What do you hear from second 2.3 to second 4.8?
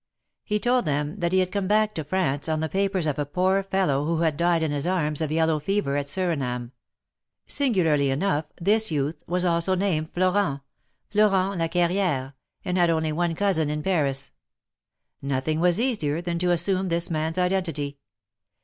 on the papers of a poor fellow who had died in